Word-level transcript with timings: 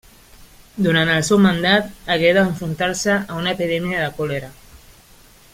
Durant 0.85 1.11
el 1.15 1.25
seu 1.27 1.41
mandat 1.43 1.91
hagué 2.15 2.33
d'enfrontar-se 2.37 3.21
a 3.21 3.39
una 3.43 3.55
epidèmia 3.57 4.03
de 4.07 4.11
còlera. 4.21 4.55